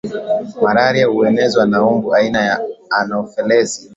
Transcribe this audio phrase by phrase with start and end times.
[0.61, 2.59] malaria huenezwa na mbu aina ya
[2.89, 3.89] anofelesi